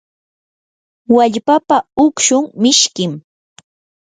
[1.15, 3.11] wallpapa ukshun mishkim.